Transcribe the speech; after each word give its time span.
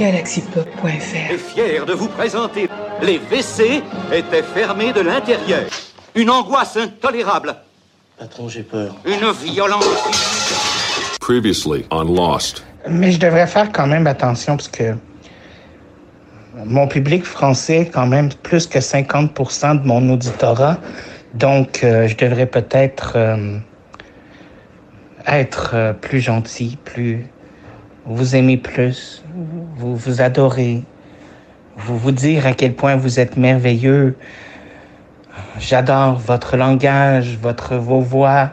galaxypop.fr 0.00 1.30
est 1.30 1.36
fier 1.36 1.84
de 1.84 1.92
vous 1.92 2.08
présenter. 2.08 2.70
Les 3.02 3.18
WC 3.18 3.82
étaient 4.10 4.42
fermés 4.42 4.94
de 4.94 5.02
l'intérieur. 5.02 5.64
Une 6.14 6.30
angoisse 6.30 6.78
intolérable. 6.78 7.54
Patron, 8.18 8.48
j'ai 8.48 8.62
peur. 8.62 8.96
Une 9.04 9.30
violence. 9.30 9.84
Previously 11.20 11.84
on 11.90 12.04
Lost. 12.04 12.64
Mais 12.88 13.12
je 13.12 13.20
devrais 13.20 13.46
faire 13.46 13.70
quand 13.72 13.86
même 13.86 14.06
attention 14.06 14.56
parce 14.56 14.68
que 14.68 14.94
mon 16.64 16.88
public 16.88 17.22
français 17.22 17.80
est 17.80 17.90
quand 17.90 18.06
même 18.06 18.30
plus 18.42 18.66
que 18.66 18.78
50% 18.78 19.82
de 19.82 19.86
mon 19.86 20.14
auditorat. 20.14 20.78
Donc, 21.34 21.84
euh, 21.84 22.08
je 22.08 22.16
devrais 22.16 22.46
peut-être 22.46 23.12
euh, 23.16 23.58
être 25.26 25.72
euh, 25.74 25.92
plus 25.92 26.20
gentil, 26.20 26.78
plus 26.86 27.26
vous 28.06 28.34
aimer 28.34 28.56
plus, 28.56 29.22
vous 29.80 29.96
vous 29.96 30.20
adorez, 30.20 30.82
vous 31.78 31.96
vous 31.96 32.12
dire 32.12 32.46
à 32.46 32.52
quel 32.52 32.74
point 32.74 32.96
vous 32.96 33.18
êtes 33.18 33.38
merveilleux. 33.38 34.14
J'adore 35.58 36.18
votre 36.18 36.58
langage, 36.58 37.38
votre 37.40 37.76
vos 37.76 38.00
voix, 38.02 38.50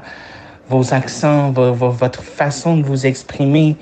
vos 0.69 0.93
accents, 0.93 1.51
vo- 1.51 1.73
vo- 1.73 1.89
votre 1.91 2.23
façon 2.23 2.77
de 2.77 2.83
vous 2.83 3.05
exprimer. 3.05 3.75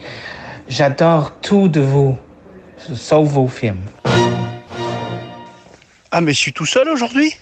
J'adore 0.68 1.34
tout 1.42 1.68
de 1.68 1.82
vous, 1.82 2.18
sauf 2.96 3.28
vos 3.30 3.48
films. 3.48 3.82
Ah, 6.12 6.22
mais 6.22 6.34
je 6.34 6.40
suis 6.40 6.54
tout 6.54 6.66
seul 6.66 6.90
aujourd'hui 6.90 7.36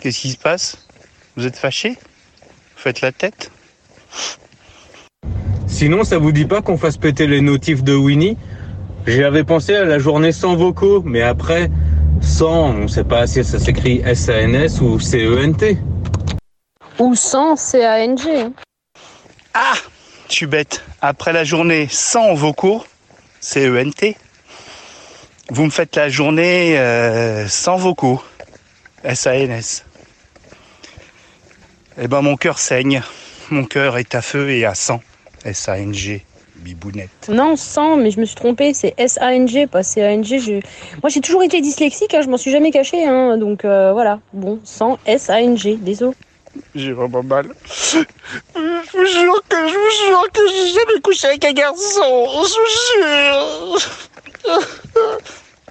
Qu'est-ce 0.00 0.20
qui 0.20 0.30
se 0.30 0.36
passe? 0.36 0.86
Vous 1.36 1.44
êtes 1.46 1.56
fâché 1.56 1.90
Vous 1.90 2.76
faites 2.82 3.00
la 3.00 3.10
tête? 3.10 3.50
Sinon, 5.66 6.04
ça 6.04 6.18
vous 6.18 6.30
dit 6.30 6.44
pas 6.44 6.62
qu'on 6.62 6.76
fasse 6.78 6.98
péter 6.98 7.26
les 7.26 7.40
notifs 7.40 7.82
de 7.82 7.94
Winnie? 7.96 8.36
J'y 9.06 9.22
avais 9.22 9.44
pensé 9.44 9.74
à 9.74 9.84
la 9.84 9.98
journée 9.98 10.32
sans 10.32 10.56
vocaux, 10.56 11.02
mais 11.04 11.22
après, 11.22 11.70
sans, 12.22 12.70
on 12.74 12.88
sait 12.88 13.04
pas 13.04 13.26
si 13.26 13.44
ça 13.44 13.58
s'écrit 13.58 14.00
S-A-N-S 14.04 14.80
ou 14.80 14.98
C-E-N-T. 14.98 15.76
Ou 16.98 17.14
sans 17.14 17.56
C-A-N-G. 17.56 18.40
hein. 18.40 18.52
Ah 19.52 19.74
Je 20.28 20.34
suis 20.34 20.46
bête. 20.46 20.82
Après 21.02 21.32
la 21.32 21.44
journée 21.44 21.86
sans 21.90 22.34
vos 22.34 22.52
cours, 22.54 22.86
c'est 23.40 23.68
ENT. 23.68 24.14
Vous 25.50 25.64
me 25.66 25.70
faites 25.70 25.96
la 25.96 26.08
journée 26.08 26.78
euh, 26.78 27.46
sans 27.48 27.76
vos 27.76 27.94
cours, 27.94 28.24
S-A-N-S. 29.04 29.84
Eh 32.00 32.08
ben 32.08 32.22
mon 32.22 32.36
cœur 32.36 32.58
saigne. 32.58 33.02
Mon 33.50 33.64
cœur 33.64 33.98
est 33.98 34.14
à 34.14 34.22
feu 34.22 34.50
et 34.50 34.64
à 34.64 34.74
sang. 34.74 35.02
S-A-N-G. 35.44 36.24
Bibounette. 36.64 37.28
Non, 37.28 37.56
sans, 37.56 37.96
mais 37.96 38.10
je 38.10 38.18
me 38.18 38.24
suis 38.24 38.34
trompée, 38.34 38.72
c'est 38.72 38.94
S-A-N-G, 38.96 39.66
pas 39.66 39.82
C-A-N-G. 39.82 40.38
Je... 40.38 40.52
Moi, 41.02 41.10
j'ai 41.10 41.20
toujours 41.20 41.42
été 41.42 41.60
dyslexique, 41.60 42.14
hein, 42.14 42.22
je 42.22 42.28
m'en 42.28 42.38
suis 42.38 42.50
jamais 42.50 42.70
caché, 42.70 43.06
hein, 43.06 43.36
donc 43.36 43.64
euh, 43.64 43.92
voilà. 43.92 44.20
Bon, 44.32 44.58
sans 44.64 44.98
S-A-N-G, 45.06 45.76
désolé. 45.76 46.14
J'ai 46.74 46.92
vraiment 46.92 47.22
mal. 47.22 47.52
Je 47.66 47.98
vous 48.92 49.06
jure 49.06 49.42
que 49.48 49.56
je 49.68 49.74
vous 49.74 50.06
jure 50.06 50.26
que 50.32 50.40
j'ai 50.48 50.68
jamais 50.68 51.00
couché 51.02 51.26
avec 51.26 51.44
un 51.44 51.52
garçon. 51.52 52.26
Je 52.44 52.56
vous 52.60 53.76
jure. 53.76 54.60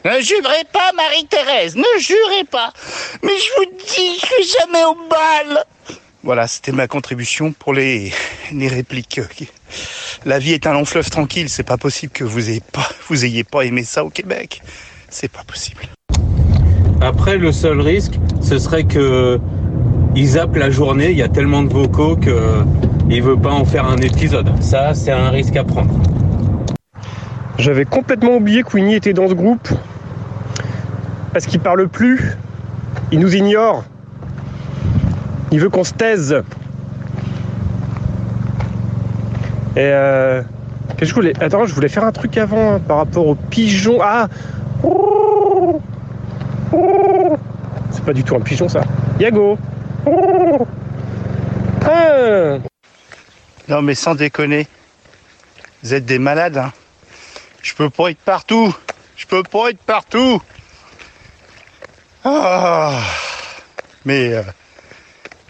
Ne 0.06 0.20
jurez 0.20 0.66
pas, 0.74 0.92
Marie-Thérèse, 0.96 1.78
ne 1.78 2.00
jurez 2.00 2.44
pas. 2.52 2.74
Mais 3.22 3.32
je 3.38 3.50
vous 3.58 3.66
dis, 3.78 4.20
je 4.20 4.26
suis 4.26 4.58
jamais 4.60 4.84
au 4.84 4.96
bal. 5.10 5.64
Voilà, 6.24 6.48
c'était 6.48 6.72
ma 6.74 6.88
contribution 6.88 7.54
pour 7.54 7.74
les, 7.74 8.12
les 8.52 8.68
répliques. 8.68 9.22
La 10.26 10.40
vie 10.40 10.54
est 10.54 10.68
un 10.68 10.74
long 10.74 10.86
fleuve 10.86 11.10
tranquille. 11.10 11.50
C'est 11.50 11.64
pas 11.64 11.78
possible 11.78 12.14
que 12.14 12.24
vous 12.24 12.50
ayez 12.50 12.62
pas, 12.72 12.88
vous 13.10 13.26
ayez 13.26 13.44
pas 13.44 13.64
aimé 13.64 13.84
ça 13.84 14.06
au 14.06 14.10
Québec. 14.10 14.62
C'est 15.10 15.32
pas 15.32 15.44
possible. 15.46 15.82
Après, 17.02 17.38
le 17.38 17.52
seul 17.52 17.82
risque, 17.82 18.14
ce 18.42 18.58
serait 18.58 18.86
que 18.86 19.40
ils 20.16 20.28
zappent 20.28 20.56
la 20.56 20.70
journée, 20.70 21.12
il 21.12 21.18
y 21.18 21.24
a 21.24 21.28
tellement 21.28 21.64
de 21.64 21.74
vocaux 21.74 22.16
que 22.16 22.64
il 23.10 23.22
veut 23.22 23.36
pas 23.36 23.52
en 23.52 23.66
faire 23.66 23.86
un 23.86 23.98
épisode. 23.98 24.50
Ça, 24.62 24.94
c'est 24.94 25.12
un 25.12 25.30
risque 25.30 25.56
à 25.58 25.64
prendre. 25.64 25.94
J'avais 27.58 27.86
complètement 27.86 28.36
oublié 28.36 28.64
que 28.64 28.76
Winnie 28.76 28.96
était 28.96 29.14
dans 29.14 29.28
ce 29.28 29.34
groupe. 29.34 29.68
Parce 31.34 31.46
qu'il 31.46 31.60
parle 31.60 31.88
plus. 31.90 32.38
Il 33.12 33.20
nous 33.20 33.36
ignore. 33.36 33.84
Il 35.52 35.60
veut 35.60 35.70
qu'on 35.70 35.84
se 35.84 35.94
taise. 35.94 36.42
Et 39.76 39.80
euh. 39.80 40.42
Que 40.98 41.06
je 41.06 41.14
voulais. 41.14 41.34
Attends, 41.42 41.66
je 41.66 41.74
voulais 41.74 41.90
faire 41.90 42.04
un 42.04 42.12
truc 42.12 42.38
avant 42.38 42.76
hein, 42.76 42.80
par 42.80 42.98
rapport 42.98 43.26
aux 43.28 43.36
pigeons. 43.36 44.00
Ah 44.02 44.28
C'est 47.92 48.06
pas 48.06 48.14
du 48.14 48.24
tout 48.24 48.36
un 48.36 48.42
pigeon 48.42 48.70
ça. 48.70 48.82
Yago 49.20 49.58
Ah 51.86 52.58
Non 53.70 53.82
mais 53.82 53.96
sans 53.96 54.16
déconner, 54.16 54.68
vous 55.84 55.94
êtes 55.94 56.06
des 56.06 56.20
malades. 56.20 56.58
Hein. 56.58 56.72
Je 57.62 57.74
peux 57.74 57.90
pas 57.90 58.12
être 58.12 58.20
partout. 58.20 58.76
Je 59.16 59.26
peux 59.26 59.44
pas 59.44 59.70
être 59.70 59.82
partout. 59.82 60.42
Ah. 62.26 63.00
Mais 64.06 64.34
euh, 64.34 64.44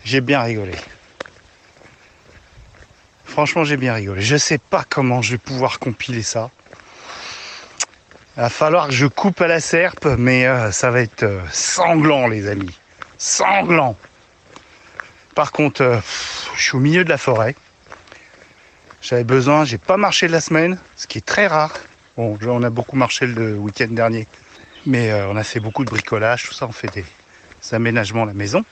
j'ai 0.04 0.22
bien 0.22 0.42
rigolé. 0.42 0.74
Franchement, 3.34 3.64
j'ai 3.64 3.78
bien 3.78 3.96
rigolé. 3.96 4.22
Je 4.22 4.38
sais 4.38 4.60
pas 4.60 4.84
comment 4.88 5.24
je 5.24 5.32
vais 5.32 5.38
pouvoir 5.40 5.80
compiler 5.80 6.22
ça. 6.22 6.52
Il 8.38 8.42
va 8.42 8.50
falloir 8.52 8.90
que 8.90 8.94
je 8.94 9.08
coupe 9.08 9.42
à 9.42 9.48
la 9.48 9.60
serpe, 9.60 10.06
mais 10.06 10.46
euh, 10.46 10.72
ça 10.72 10.92
va 10.92 11.02
être 11.02 11.24
euh, 11.24 11.42
sanglant, 11.52 12.28
les 12.28 12.48
amis. 12.48 12.78
Sanglant. 13.18 13.98
Par 15.34 15.52
contre, 15.52 15.82
euh, 15.82 16.00
je 16.56 16.62
suis 16.62 16.76
au 16.76 16.80
milieu 16.80 17.04
de 17.04 17.10
la 17.10 17.18
forêt. 17.18 17.56
J'avais 19.02 19.24
besoin, 19.24 19.66
j'ai 19.66 19.80
pas 19.80 19.98
marché 19.98 20.28
de 20.28 20.32
la 20.32 20.40
semaine, 20.40 20.78
ce 20.96 21.08
qui 21.08 21.18
est 21.18 21.26
très 21.26 21.48
rare. 21.48 21.74
Bon, 22.18 22.38
on 22.40 22.62
a 22.62 22.70
beaucoup 22.70 22.98
marché 22.98 23.26
le 23.26 23.56
week-end 23.56 23.88
dernier, 23.90 24.28
mais 24.86 25.12
on 25.12 25.36
a 25.36 25.44
fait 25.44 25.60
beaucoup 25.60 25.84
de 25.84 25.90
bricolage, 25.90 26.44
tout 26.44 26.54
ça, 26.54 26.68
on 26.68 26.72
fait 26.72 26.94
des 26.94 27.06
aménagements 27.72 28.24
à 28.24 28.28
la 28.28 28.34
maison. 28.34 28.64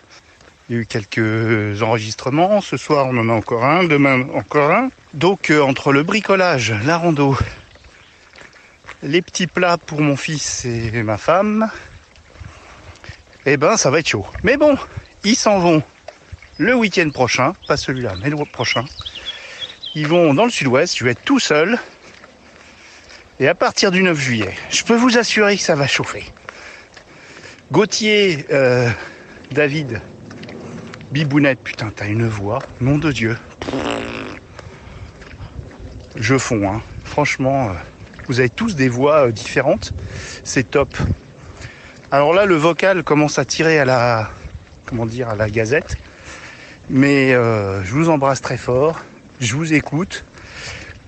Il 0.72 0.76
y 0.76 0.78
a 0.78 0.82
eu 0.84 0.86
quelques 0.86 1.82
enregistrements, 1.82 2.62
ce 2.62 2.78
soir 2.78 3.06
on 3.08 3.18
en 3.18 3.28
a 3.28 3.34
encore 3.34 3.66
un, 3.66 3.84
demain 3.84 4.26
encore 4.34 4.72
un. 4.72 4.90
Donc 5.14 5.50
euh, 5.50 5.60
entre 5.60 5.92
le 5.92 6.04
bricolage, 6.04 6.74
la 6.86 6.98
rando, 6.98 7.36
les 9.04 9.22
petits 9.22 9.48
plats 9.48 9.78
pour 9.78 10.00
mon 10.00 10.16
fils 10.16 10.64
et 10.64 11.04
ma 11.04 11.18
femme, 11.18 11.70
eh 13.46 13.58
ben 13.58 13.76
ça 13.76 13.90
va 13.90 14.00
être 14.00 14.08
chaud. 14.08 14.26
Mais 14.44 14.56
bon, 14.56 14.78
ils 15.26 15.36
s'en 15.36 15.60
vont 15.60 15.84
le 16.58 16.74
week-end 16.74 17.10
prochain, 17.10 17.54
pas 17.68 17.76
celui-là, 17.76 18.14
mais 18.24 18.30
le 18.30 18.38
prochain. 18.46 18.86
Ils 19.94 20.08
vont 20.08 20.34
dans 20.34 20.46
le 20.46 20.52
sud-ouest, 20.52 20.98
je 20.98 21.04
vais 21.04 21.12
être 21.12 21.26
tout 21.26 21.40
seul. 21.40 21.80
Et 23.42 23.50
à 23.50 23.56
partir 23.56 23.92
du 23.92 24.04
9 24.04 24.18
juillet, 24.18 24.56
je 24.70 24.86
peux 24.86 24.96
vous 24.96 25.18
assurer 25.18 25.58
que 25.58 25.64
ça 25.64 25.76
va 25.76 25.88
chauffer. 25.88 26.24
Gauthier, 27.74 28.46
euh, 28.52 28.90
David, 29.52 30.02
Bibounette, 31.12 31.60
putain, 31.60 31.92
t'as 31.94 32.08
une 32.08 32.26
voix, 32.26 32.60
nom 32.80 32.98
de 32.98 33.12
Dieu. 33.12 33.38
Je 36.16 36.38
fonds, 36.38 36.72
hein. 36.72 36.82
Franchement, 37.04 37.68
euh, 37.68 37.74
vous 38.28 38.40
avez 38.40 38.50
tous 38.50 38.78
des 38.78 38.88
voix 38.88 39.28
euh, 39.28 39.32
différentes. 39.34 39.94
C'est 40.46 40.72
top. 40.72 40.96
Alors 42.12 42.34
là, 42.34 42.46
le 42.46 42.56
vocal 42.56 43.04
commence 43.04 43.40
à 43.40 43.44
tirer 43.44 43.78
à 43.78 43.84
la, 43.84 44.32
comment 44.86 45.06
dire, 45.06 45.28
à 45.28 45.36
la 45.36 45.50
gazette. 45.50 45.98
Mais 46.90 47.34
euh, 47.34 47.84
je 47.84 47.94
vous 47.94 48.10
embrasse 48.10 48.42
très 48.42 48.58
fort. 48.58 49.02
Je 49.42 49.54
vous 49.56 49.74
écoute. 49.74 50.24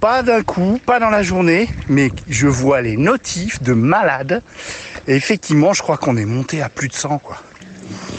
Pas 0.02 0.22
d'un 0.22 0.44
coup, 0.44 0.82
pas 0.86 1.00
dans 1.00 1.12
la 1.12 1.24
journée, 1.24 1.70
mais 1.88 2.12
je 2.28 2.48
vois 2.48 2.82
les 2.82 2.98
notifs 2.98 3.64
de 3.64 3.72
malades. 3.72 4.42
Et 5.08 5.16
effectivement, 5.16 5.72
je 5.72 5.82
crois 5.82 5.96
qu'on 5.96 6.18
est 6.18 6.26
monté 6.26 6.62
à 6.62 6.68
plus 6.68 6.90
de 6.90 6.94
100, 6.94 7.20
quoi. 7.20 7.38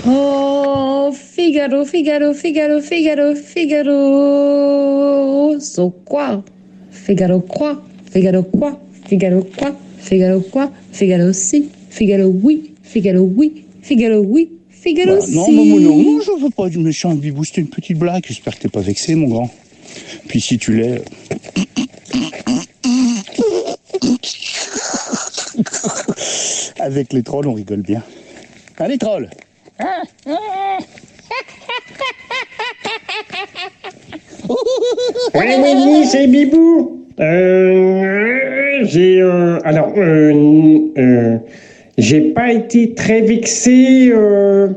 Oh, 0.07 1.13
Figaro, 1.13 1.85
Figaro, 1.85 2.35
Figaro, 2.35 2.81
Figaro, 2.81 3.35
Figaro. 3.35 3.97
So 5.61 5.91
quoi? 6.05 6.43
Figaro 6.91 7.41
quoi? 7.41 7.83
Figaro 8.11 8.43
quoi? 8.45 8.79
Figaro 9.09 9.43
quoi? 9.57 9.73
Figaro 9.99 10.41
quoi? 10.41 10.71
Figaro 10.93 11.33
si? 11.33 11.69
Figaro 11.91 12.29
oui? 12.29 12.75
Figaro 12.83 13.23
oui? 13.23 13.65
Figaro 13.83 14.21
oui? 14.21 14.49
Figaro 14.71 15.17
Bah, 15.17 15.27
si? 15.27 15.35
non, 15.35 15.51
non, 15.53 15.65
non, 15.65 16.03
non, 16.03 16.21
je 16.21 16.31
veux 16.43 16.51
pas 16.51 16.69
du 16.69 16.79
méchant 16.79 17.15
Bibou, 17.15 17.45
c'était 17.45 17.63
une 17.63 17.69
petite 17.69 17.99
blague. 17.99 18.25
J'espère 18.27 18.55
que 18.57 18.63
t'es 18.63 18.69
pas 18.69 18.81
vexé, 18.83 19.15
mon 19.15 19.29
grand. 19.29 19.51
Puis 20.29 20.41
si 20.41 20.59
tu 20.59 20.77
l'es. 20.77 21.03
Avec 26.81 27.13
les 27.13 27.23
trolls, 27.23 27.47
on 27.47 27.55
rigole 27.55 27.83
bien. 27.83 28.03
Allez, 28.79 28.99
trolls 28.99 29.29
Oui, 35.35 35.47
oui, 35.59 35.75
oui, 35.87 36.07
c'est 36.07 36.27
Bibou. 36.27 37.07
Euh, 37.21 38.81
j'ai 38.83 39.21
euh, 39.21 39.59
alors 39.65 39.93
euh, 39.97 40.33
euh, 40.99 41.39
j'ai 41.97 42.21
pas 42.33 42.53
été 42.53 42.95
très 42.95 43.21
vexé 43.21 44.11
euh, 44.13 44.69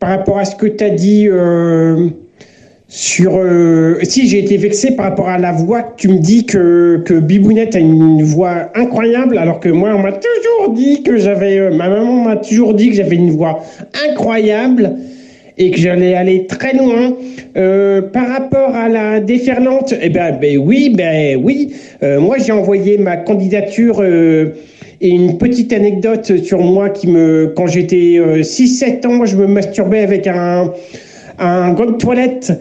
par 0.00 0.10
rapport 0.10 0.38
à 0.38 0.44
ce 0.44 0.56
que 0.56 0.66
tu 0.66 0.82
as 0.84 0.90
dit 0.90 1.28
sur 2.90 3.36
euh, 3.36 3.98
si 4.02 4.26
j'ai 4.28 4.38
été 4.38 4.56
vexé 4.56 4.92
par 4.92 5.10
rapport 5.10 5.28
à 5.28 5.38
la 5.38 5.52
voix 5.52 5.94
tu 5.98 6.08
me 6.08 6.18
dis 6.18 6.46
que 6.46 7.02
que 7.04 7.12
Bibounette 7.14 7.76
a 7.76 7.80
une 7.80 8.22
voix 8.22 8.70
incroyable 8.74 9.36
alors 9.36 9.60
que 9.60 9.68
moi 9.68 9.90
on 9.94 10.00
m'a 10.00 10.12
toujours 10.12 10.72
dit 10.72 11.02
que 11.02 11.18
j'avais 11.18 11.58
euh, 11.58 11.70
ma 11.70 11.90
maman 11.90 12.24
m'a 12.24 12.36
toujours 12.36 12.72
dit 12.72 12.88
que 12.88 12.96
j'avais 12.96 13.16
une 13.16 13.30
voix 13.30 13.62
incroyable 14.08 14.96
et 15.58 15.70
que 15.72 15.78
j'allais 15.78 16.14
aller 16.14 16.46
très 16.46 16.72
loin. 16.72 17.14
Euh, 17.56 18.00
par 18.02 18.28
rapport 18.28 18.74
à 18.74 18.88
la 18.88 19.20
déferlante, 19.20 19.92
eh 20.00 20.08
ben, 20.08 20.38
ben 20.40 20.58
oui, 20.58 20.94
ben 20.96 21.40
oui. 21.42 21.74
Euh, 22.02 22.20
moi, 22.20 22.36
j'ai 22.38 22.52
envoyé 22.52 22.96
ma 22.98 23.16
candidature 23.16 24.00
euh, 24.00 24.54
et 25.00 25.08
une 25.08 25.36
petite 25.38 25.72
anecdote 25.72 26.44
sur 26.44 26.60
moi 26.60 26.90
qui 26.90 27.08
me, 27.08 27.52
quand 27.56 27.66
j'étais 27.66 28.20
6-7 28.40 29.06
ans, 29.06 29.26
je 29.26 29.36
me 29.36 29.46
masturbais 29.46 30.00
avec 30.00 30.26
un, 30.26 30.72
un 31.38 31.72
gant 31.72 31.86
de 31.86 31.96
toilette. 31.96 32.52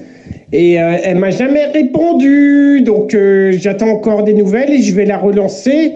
Et 0.53 0.81
euh, 0.81 0.97
elle 1.03 1.17
m'a 1.17 1.29
jamais 1.29 1.65
répondu, 1.65 2.81
donc 2.81 3.13
euh, 3.13 3.53
j'attends 3.57 3.89
encore 3.89 4.23
des 4.23 4.33
nouvelles 4.33 4.71
et 4.71 4.81
je 4.81 4.95
vais 4.95 5.05
la 5.05 5.17
relancer. 5.17 5.93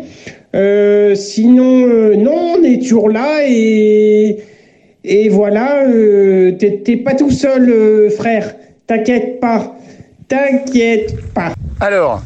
Euh, 0.54 1.16
sinon, 1.16 1.88
non, 2.18 2.58
on 2.58 2.64
est 2.64 2.82
toujours 2.82 3.10
là 3.10 3.48
et 3.48 4.44
et 5.04 5.30
voilà, 5.30 5.84
t'es 6.60 6.98
pas 6.98 7.16
tout 7.16 7.32
seul, 7.32 8.12
frère. 8.12 8.54
T'inquiète 8.86 9.40
pas. 9.40 9.76
T'inquiète 10.28 11.16
pas. 11.34 11.54
Alors, 11.80 12.22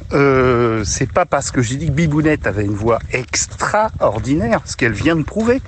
c'est 0.83 1.09
pas 1.09 1.25
parce 1.25 1.51
que 1.51 1.61
j'ai 1.61 1.75
dit 1.75 1.85
que 1.85 1.91
Bibounette 1.91 2.47
avait 2.47 2.65
une 2.65 2.73
voix 2.73 2.99
extraordinaire, 3.13 4.59
ce 4.65 4.75
qu'elle 4.75 4.91
vient 4.91 5.15
de 5.15 5.23
prouver, 5.23 5.61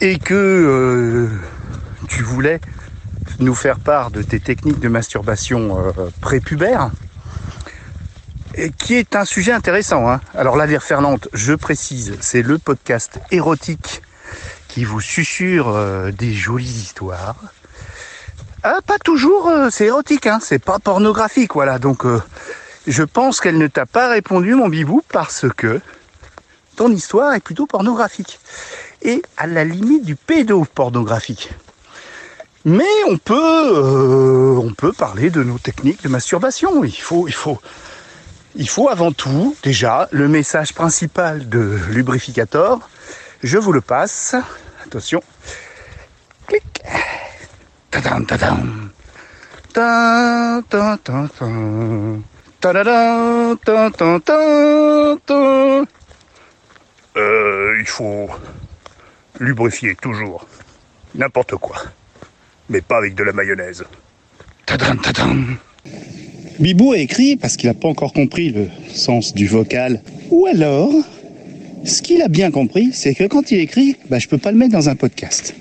et 0.00 0.18
que 0.18 1.28
tu 2.08 2.24
voulais 2.24 2.58
nous 3.38 3.54
faire 3.54 3.78
part 3.78 4.10
de 4.10 4.22
tes 4.22 4.40
techniques 4.40 4.80
de 4.80 4.88
masturbation 4.88 5.78
euh, 5.78 6.10
prépubère, 6.20 6.90
et 8.54 8.70
qui 8.70 8.94
est 8.94 9.16
un 9.16 9.24
sujet 9.24 9.52
intéressant. 9.52 10.08
Hein. 10.08 10.20
Alors 10.34 10.56
la 10.56 10.66
déferlante, 10.66 11.28
je 11.32 11.54
précise, 11.54 12.16
c'est 12.20 12.42
le 12.42 12.58
podcast 12.58 13.18
érotique 13.30 14.02
qui 14.68 14.84
vous 14.84 15.00
susurre 15.00 15.68
euh, 15.68 16.10
des 16.10 16.32
jolies 16.32 16.64
histoires. 16.64 17.36
Ah, 18.62 18.78
pas 18.86 18.98
toujours, 18.98 19.48
euh, 19.48 19.68
c'est 19.70 19.86
érotique, 19.86 20.26
hein, 20.26 20.38
c'est 20.40 20.58
pas 20.58 20.78
pornographique, 20.78 21.54
voilà. 21.54 21.78
Donc, 21.78 22.04
je 22.86 23.02
pense 23.02 23.40
qu'elle 23.40 23.58
ne 23.58 23.66
t'a 23.66 23.86
pas 23.86 24.08
répondu, 24.08 24.54
mon 24.54 24.68
bibou, 24.68 25.02
parce 25.12 25.46
que 25.54 25.80
ton 26.76 26.90
histoire 26.90 27.34
est 27.34 27.40
plutôt 27.40 27.66
pornographique. 27.66 28.40
Et 29.02 29.22
à 29.36 29.46
la 29.46 29.64
limite 29.64 30.04
du 30.04 30.16
pédopornographique. 30.16 31.50
Mais 32.66 32.84
on 33.08 33.18
peut, 33.18 33.34
euh, 33.34 34.56
on 34.56 34.72
peut 34.72 34.92
parler 34.92 35.28
de 35.28 35.42
nos 35.42 35.58
techniques 35.58 36.02
de 36.02 36.08
masturbation. 36.08 36.82
Il 36.82 36.92
faut, 36.92 38.88
avant 38.88 39.12
tout, 39.12 39.54
déjà, 39.62 40.08
le 40.12 40.28
message 40.28 40.72
principal 40.72 41.46
de 41.50 41.78
Lubrificator. 41.90 42.88
Je 43.42 43.58
vous 43.58 43.72
le 43.72 43.82
passe. 43.82 44.34
Attention. 44.82 45.22
Clic. 46.46 46.82
Tadam, 47.90 48.24
tadam. 48.24 48.90
Il 57.76 57.86
faut 57.86 58.30
lubrifier 59.38 59.94
toujours. 59.96 60.46
N'importe 61.14 61.56
quoi. 61.56 61.76
Mais 62.68 62.80
pas 62.80 62.98
avec 62.98 63.14
de 63.14 63.22
la 63.22 63.32
mayonnaise. 63.32 63.84
Tadam, 64.66 64.98
tadam. 65.00 65.56
Bibou 66.58 66.92
a 66.92 66.98
écrit 66.98 67.36
parce 67.36 67.56
qu'il 67.56 67.68
n'a 67.68 67.74
pas 67.74 67.88
encore 67.88 68.12
compris 68.12 68.50
le 68.50 68.68
sens 68.92 69.34
du 69.34 69.46
vocal. 69.46 70.00
Ou 70.30 70.46
alors, 70.46 70.92
ce 71.84 72.00
qu'il 72.00 72.22
a 72.22 72.28
bien 72.28 72.50
compris, 72.50 72.90
c'est 72.92 73.14
que 73.14 73.24
quand 73.24 73.50
il 73.50 73.58
écrit, 73.58 73.96
bah, 74.08 74.18
je 74.18 74.28
peux 74.28 74.38
pas 74.38 74.52
le 74.52 74.56
mettre 74.56 74.72
dans 74.72 74.88
un 74.88 74.96
podcast. 74.96 75.54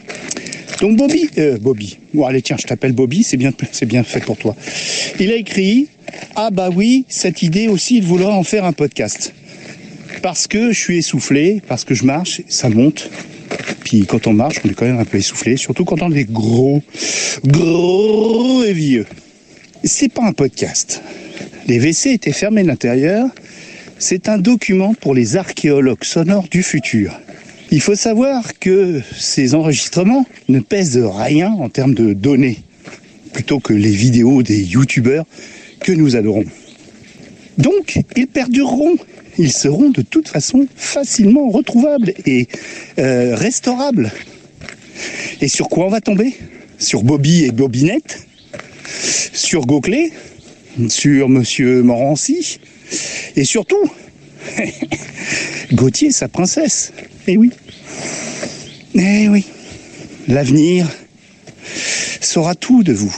Donc 0.79 0.97
Bobby, 0.97 1.29
euh, 1.37 1.57
Bobby, 1.57 1.97
bon 2.13 2.25
allez 2.25 2.41
tiens, 2.41 2.57
je 2.59 2.65
t'appelle 2.65 2.91
Bobby, 2.91 3.23
c'est 3.23 3.37
bien, 3.37 3.51
c'est 3.71 3.85
bien 3.85 4.03
fait 4.03 4.19
pour 4.19 4.37
toi. 4.37 4.55
Il 5.19 5.31
a 5.31 5.35
écrit, 5.35 5.87
ah 6.35 6.49
bah 6.51 6.69
oui, 6.73 7.05
cette 7.07 7.41
idée 7.41 7.67
aussi, 7.67 7.97
il 7.97 8.03
voudra 8.03 8.31
en 8.33 8.43
faire 8.43 8.65
un 8.65 8.73
podcast. 8.73 9.33
Parce 10.21 10.47
que 10.47 10.71
je 10.71 10.79
suis 10.79 10.97
essoufflé, 10.97 11.61
parce 11.67 11.83
que 11.85 11.93
je 11.93 12.05
marche, 12.05 12.41
ça 12.47 12.69
monte. 12.69 13.09
Puis 13.83 14.05
quand 14.05 14.27
on 14.27 14.33
marche, 14.33 14.57
on 14.63 14.69
est 14.69 14.73
quand 14.73 14.85
même 14.85 14.99
un 14.99 15.05
peu 15.05 15.17
essoufflé, 15.17 15.57
surtout 15.57 15.85
quand 15.85 16.01
on 16.01 16.11
est 16.11 16.29
gros, 16.29 16.81
gros 17.45 18.63
et 18.63 18.73
vieux. 18.73 19.05
C'est 19.83 20.11
pas 20.11 20.23
un 20.23 20.33
podcast. 20.33 21.01
Les 21.67 21.79
WC 21.79 22.11
étaient 22.11 22.31
fermés 22.31 22.63
de 22.63 22.67
l'intérieur. 22.67 23.27
C'est 23.99 24.29
un 24.29 24.37
document 24.37 24.93
pour 24.93 25.13
les 25.13 25.37
archéologues 25.37 26.03
sonores 26.03 26.47
du 26.49 26.63
futur. 26.63 27.19
Il 27.71 27.81
faut 27.81 27.95
savoir 27.95 28.59
que 28.59 29.01
ces 29.17 29.55
enregistrements 29.55 30.25
ne 30.47 30.59
pèsent 30.59 31.01
rien 31.03 31.51
en 31.51 31.69
termes 31.69 31.93
de 31.93 32.13
données, 32.13 32.59
plutôt 33.33 33.59
que 33.59 33.73
les 33.73 33.91
vidéos 33.91 34.43
des 34.43 34.61
youtubeurs 34.61 35.25
que 35.79 35.91
nous 35.91 36.15
adorons. 36.15 36.45
Donc, 37.57 37.99
ils 38.15 38.27
perdureront. 38.27 38.95
Ils 39.37 39.51
seront 39.51 39.89
de 39.89 40.01
toute 40.01 40.27
façon 40.27 40.67
facilement 40.75 41.49
retrouvables 41.49 42.13
et 42.25 42.47
euh, 42.99 43.35
restaurables. 43.35 44.11
Et 45.41 45.47
sur 45.47 45.69
quoi 45.69 45.85
on 45.85 45.89
va 45.89 46.01
tomber? 46.01 46.35
Sur 46.77 47.03
Bobby 47.03 47.43
et 47.45 47.51
Bobinette? 47.51 48.27
Sur 49.33 49.65
Gauclé 49.65 50.11
Sur 50.89 51.29
Monsieur 51.29 51.81
Morancy? 51.81 52.59
Et 53.35 53.45
surtout, 53.45 53.89
Gauthier, 55.73 56.11
sa 56.11 56.27
princesse. 56.27 56.93
Eh 57.27 57.37
oui. 57.37 57.51
Eh 58.93 59.27
oui. 59.29 59.45
L'avenir 60.27 60.87
saura 62.21 62.55
tout 62.55 62.83
de 62.83 62.93
vous. 62.93 63.15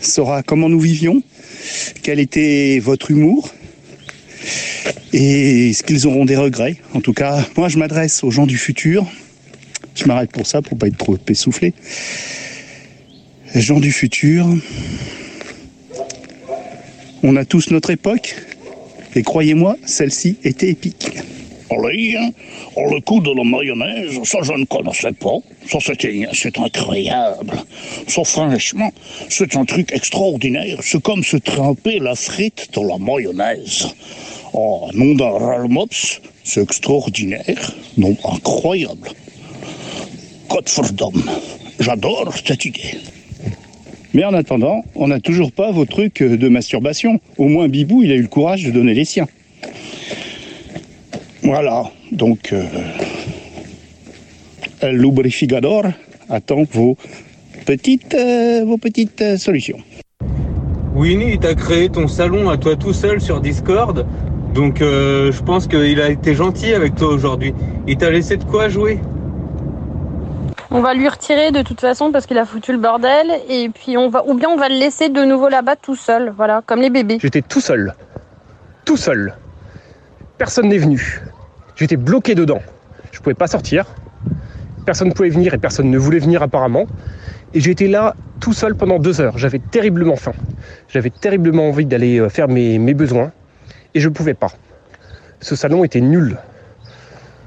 Saura 0.00 0.42
comment 0.42 0.68
nous 0.68 0.80
vivions, 0.80 1.22
quel 2.02 2.18
était 2.18 2.80
votre 2.80 3.10
humour, 3.12 3.54
et 5.12 5.70
est-ce 5.70 5.82
qu'ils 5.82 6.06
auront 6.06 6.24
des 6.24 6.36
regrets? 6.36 6.76
En 6.94 7.00
tout 7.00 7.12
cas, 7.12 7.44
moi 7.56 7.68
je 7.68 7.78
m'adresse 7.78 8.24
aux 8.24 8.30
gens 8.30 8.46
du 8.46 8.58
futur. 8.58 9.06
Je 9.94 10.06
m'arrête 10.06 10.32
pour 10.32 10.46
ça, 10.46 10.62
pour 10.62 10.78
pas 10.78 10.86
être 10.86 10.96
trop 10.96 11.18
essoufflé. 11.28 11.74
Les 13.54 13.60
gens 13.60 13.80
du 13.80 13.92
futur, 13.92 14.46
on 17.22 17.36
a 17.36 17.44
tous 17.44 17.70
notre 17.70 17.90
époque, 17.90 18.34
et 19.14 19.22
croyez-moi, 19.22 19.76
celle-ci 19.84 20.38
était 20.42 20.70
épique. 20.70 21.10
Allez, 21.70 22.16
hein, 22.16 22.30
oh, 22.76 22.94
le 22.94 23.00
coup 23.00 23.20
de 23.20 23.30
la 23.30 23.44
mayonnaise, 23.44 24.18
ça 24.24 24.38
je 24.42 24.52
ne 24.52 24.64
connaissais 24.64 25.12
pas. 25.12 25.36
Ça 25.70 25.78
c'était, 25.80 26.26
c'est 26.32 26.58
incroyable. 26.58 27.52
Ça 28.08 28.24
franchement, 28.24 28.92
c'est 29.28 29.56
un 29.56 29.64
truc 29.64 29.92
extraordinaire. 29.92 30.78
C'est 30.82 31.02
comme 31.02 31.22
se 31.22 31.36
tremper 31.36 31.98
la 31.98 32.14
frite 32.14 32.68
dans 32.74 32.84
la 32.84 32.98
mayonnaise. 32.98 33.88
Oh, 34.54 34.88
nom 34.92 35.14
d'un 35.14 35.30
ralmops, 35.30 36.20
c'est 36.44 36.62
extraordinaire. 36.62 37.72
Non, 37.96 38.16
incroyable. 38.24 39.08
Godverdomme, 40.48 41.24
j'adore 41.80 42.34
cette 42.44 42.64
idée. 42.66 42.98
Mais 44.14 44.24
en 44.24 44.34
attendant, 44.34 44.84
on 44.94 45.08
n'a 45.08 45.20
toujours 45.20 45.52
pas 45.52 45.70
vos 45.70 45.86
trucs 45.86 46.22
de 46.22 46.48
masturbation. 46.48 47.18
Au 47.38 47.48
moins 47.48 47.68
Bibou, 47.68 48.02
il 48.02 48.12
a 48.12 48.14
eu 48.14 48.22
le 48.22 48.28
courage 48.28 48.64
de 48.64 48.70
donner 48.70 48.92
les 48.92 49.06
siens. 49.06 49.26
Voilà, 51.42 51.90
donc 52.12 52.52
euh, 52.52 52.62
Lubrificador 54.82 55.86
attend 56.28 56.64
vos 56.70 56.96
petites, 57.64 58.14
euh, 58.14 58.64
vos 58.64 58.78
petites 58.78 59.22
euh, 59.22 59.36
solutions. 59.36 59.78
Winnie, 60.94 61.38
t'as 61.38 61.54
créé 61.54 61.88
ton 61.88 62.06
salon 62.06 62.50
à 62.50 62.58
toi 62.58 62.76
tout 62.76 62.92
seul 62.92 63.20
sur 63.20 63.40
Discord. 63.40 64.06
Donc 64.54 64.82
euh, 64.82 65.32
je 65.32 65.42
pense 65.42 65.66
qu'il 65.66 66.00
a 66.00 66.10
été 66.10 66.34
gentil 66.34 66.74
avec 66.74 66.94
toi 66.94 67.08
aujourd'hui. 67.08 67.54
Il 67.86 67.96
t'a 67.96 68.10
laissé 68.10 68.36
de 68.36 68.44
quoi 68.44 68.68
jouer? 68.68 69.00
On 70.70 70.80
va 70.80 70.94
lui 70.94 71.08
retirer 71.08 71.52
de 71.52 71.62
toute 71.62 71.80
façon 71.80 72.12
parce 72.12 72.26
qu'il 72.26 72.38
a 72.38 72.44
foutu 72.44 72.72
le 72.72 72.78
bordel 72.78 73.30
et 73.48 73.68
puis 73.68 73.96
on 73.96 74.08
va 74.08 74.24
ou 74.26 74.34
bien 74.34 74.48
on 74.48 74.56
va 74.56 74.68
le 74.68 74.76
laisser 74.76 75.08
de 75.08 75.22
nouveau 75.22 75.48
là-bas 75.48 75.76
tout 75.76 75.96
seul, 75.96 76.32
voilà, 76.36 76.62
comme 76.64 76.80
les 76.80 76.90
bébés. 76.90 77.18
J'étais 77.20 77.42
tout 77.42 77.60
seul. 77.60 77.94
Tout 78.84 78.96
seul. 78.96 79.34
Personne 80.38 80.68
n'est 80.68 80.78
venu. 80.78 81.20
J'étais 81.76 81.96
bloqué 81.96 82.34
dedans. 82.34 82.60
Je 83.10 83.20
pouvais 83.20 83.34
pas 83.34 83.46
sortir. 83.46 83.86
Personne 84.84 85.08
ne 85.08 85.12
pouvait 85.12 85.28
venir 85.28 85.54
et 85.54 85.58
personne 85.58 85.90
ne 85.90 85.98
voulait 85.98 86.18
venir 86.18 86.42
apparemment. 86.42 86.86
Et 87.54 87.60
j'étais 87.60 87.86
là 87.86 88.16
tout 88.40 88.52
seul 88.52 88.74
pendant 88.74 88.98
deux 88.98 89.20
heures. 89.20 89.38
J'avais 89.38 89.60
terriblement 89.60 90.16
faim. 90.16 90.32
J'avais 90.88 91.10
terriblement 91.10 91.68
envie 91.68 91.86
d'aller 91.86 92.18
euh, 92.18 92.28
faire 92.28 92.48
mes, 92.48 92.78
mes 92.78 92.94
besoins. 92.94 93.30
Et 93.94 94.00
je 94.00 94.08
ne 94.08 94.14
pouvais 94.14 94.34
pas. 94.34 94.52
Ce 95.40 95.56
salon 95.56 95.84
était 95.84 96.00
nul. 96.00 96.38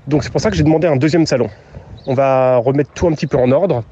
Donc 0.07 0.23
c'est 0.23 0.31
pour 0.31 0.41
ça 0.41 0.49
que 0.49 0.55
j'ai 0.55 0.63
demandé 0.63 0.87
un 0.87 0.97
deuxième 0.97 1.25
salon. 1.25 1.49
On 2.05 2.13
va 2.13 2.57
remettre 2.57 2.91
tout 2.93 3.07
un 3.07 3.13
petit 3.13 3.27
peu 3.27 3.37
en 3.37 3.51
ordre. 3.51 3.83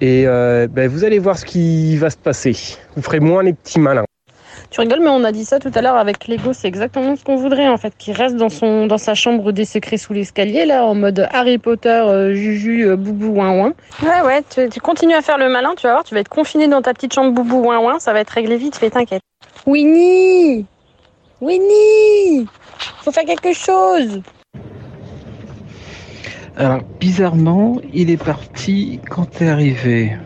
Et 0.00 0.24
euh, 0.26 0.66
ben, 0.68 0.88
vous 0.88 1.04
allez 1.04 1.18
voir 1.18 1.38
ce 1.38 1.44
qui 1.44 1.96
va 1.96 2.10
se 2.10 2.16
passer. 2.16 2.56
Vous 2.96 3.02
ferez 3.02 3.20
moins 3.20 3.42
les 3.42 3.52
petits 3.52 3.78
malins. 3.78 4.04
Tu 4.70 4.80
rigoles, 4.80 5.00
mais 5.00 5.10
on 5.10 5.22
a 5.22 5.30
dit 5.30 5.44
ça 5.44 5.60
tout 5.60 5.70
à 5.72 5.82
l'heure 5.82 5.96
avec 5.96 6.26
Lego, 6.26 6.52
c'est 6.52 6.66
exactement 6.66 7.14
ce 7.14 7.22
qu'on 7.22 7.36
voudrait 7.36 7.68
en 7.68 7.76
fait, 7.76 7.92
qu'il 7.96 8.12
reste 8.12 8.34
dans, 8.34 8.48
son, 8.48 8.88
dans 8.88 8.98
sa 8.98 9.14
chambre 9.14 9.52
des 9.52 9.64
secrets 9.64 9.98
sous 9.98 10.12
l'escalier, 10.12 10.64
là, 10.66 10.84
en 10.84 10.96
mode 10.96 11.28
Harry 11.32 11.58
Potter, 11.58 11.88
euh, 11.88 12.34
Juju, 12.34 12.88
euh, 12.88 12.96
Boubou, 12.96 13.36
ouin 13.36 13.52
ouin. 13.52 13.72
Ouais, 14.02 14.22
ouais, 14.26 14.42
tu, 14.50 14.68
tu 14.68 14.80
continues 14.80 15.14
à 15.14 15.22
faire 15.22 15.38
le 15.38 15.48
malin, 15.48 15.74
tu 15.76 15.86
vas 15.86 15.92
voir, 15.92 16.04
tu 16.04 16.14
vas 16.14 16.20
être 16.20 16.28
confiné 16.28 16.66
dans 16.66 16.82
ta 16.82 16.92
petite 16.92 17.14
chambre 17.14 17.32
Boubou, 17.32 17.68
ouin 17.68 17.78
ouin, 17.78 18.00
ça 18.00 18.12
va 18.12 18.18
être 18.18 18.30
réglé 18.30 18.56
vite, 18.56 18.74
fais 18.74 18.90
t'inquiète. 18.90 19.22
Winnie 19.64 20.66
Winnie 21.44 22.46
Faut 23.02 23.12
faire 23.12 23.26
quelque 23.26 23.52
chose 23.52 24.22
Alors, 26.56 26.80
bizarrement, 26.98 27.80
il 27.92 28.08
est 28.08 28.22
parti 28.22 28.98
quand 29.10 29.26
t'es 29.26 29.48
arrivé. 29.48 30.16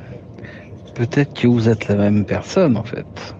Peut-être 0.95 1.35
que 1.35 1.49
vous 1.49 1.69
êtes 1.69 1.89
la 1.89 1.97
même 1.97 2.25
personne 2.25 2.77
en 2.77 2.85
fait. 2.85 3.35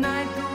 Night 0.00 0.47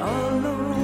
alone. 0.00 0.77